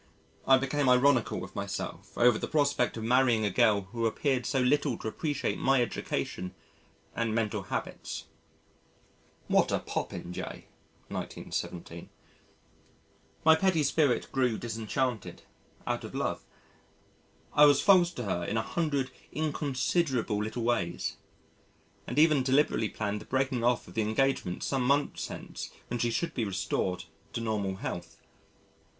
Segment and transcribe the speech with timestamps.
[0.47, 4.59] I became ironical with myself over the prospect of marrying a girl who appeared so
[4.59, 6.55] little to appreciate my education
[7.15, 8.23] and mental habits.
[9.45, 10.65] [What a popinjay!
[11.09, 12.09] 1917.]
[13.45, 15.43] My petty spirit grew disenchanted,
[15.85, 16.43] out of love.
[17.53, 21.17] I was false to her in a hundred inconsiderable little ways
[22.07, 26.09] and even deliberately planned the breaking off of the engagement some months hence when she
[26.09, 28.17] should be restored to normal health.